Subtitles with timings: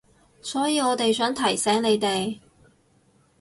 [0.41, 2.39] 所以我哋想提醒你哋